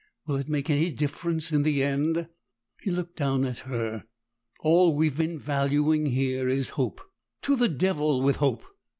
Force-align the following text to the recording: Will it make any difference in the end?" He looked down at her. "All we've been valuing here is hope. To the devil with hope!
Will 0.25 0.35
it 0.37 0.49
make 0.49 0.67
any 0.71 0.91
difference 0.91 1.51
in 1.51 1.61
the 1.61 1.83
end?" 1.83 2.27
He 2.81 2.89
looked 2.89 3.17
down 3.17 3.45
at 3.45 3.59
her. 3.69 4.05
"All 4.61 4.95
we've 4.95 5.15
been 5.15 5.37
valuing 5.37 6.07
here 6.07 6.49
is 6.49 6.69
hope. 6.69 7.01
To 7.43 7.55
the 7.55 7.69
devil 7.69 8.19
with 8.23 8.37
hope! 8.37 8.63